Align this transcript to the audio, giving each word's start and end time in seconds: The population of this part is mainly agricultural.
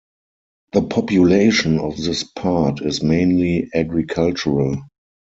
The 0.73 0.81
population 0.81 1.77
of 1.77 1.95
this 1.95 2.23
part 2.23 2.81
is 2.81 3.03
mainly 3.03 3.69
agricultural. 3.71 4.81